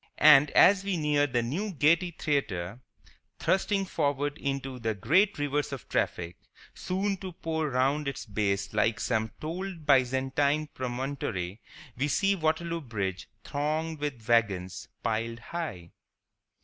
And, 0.17 0.49
as 0.57 0.83
we 0.83 0.97
near 0.97 1.27
the 1.27 1.43
new 1.43 1.73
Gaiety 1.75 2.09
Theatre, 2.09 2.79
thrusting 3.37 3.85
forward 3.85 4.35
into 4.39 4.79
the 4.79 4.95
great 4.95 5.37
rivers 5.37 5.71
of 5.71 5.87
traffic 5.87 6.37
soon 6.73 7.17
to 7.17 7.33
pour 7.33 7.69
round 7.69 8.07
its 8.07 8.25
base 8.25 8.73
like 8.73 8.99
some 8.99 9.31
bold 9.39 9.85
Byzantine 9.85 10.69
promontory, 10.73 11.61
we 11.95 12.07
see 12.07 12.33
Waterloo 12.35 12.81
Bridge 12.81 13.29
thronged 13.43 13.99
with 13.99 14.27
wagons, 14.27 14.87
piled 15.03 15.37
high. 15.37 15.91